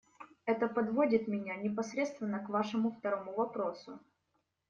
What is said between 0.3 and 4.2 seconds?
Это подводит меня непосредственно к Вашему второму вопросу.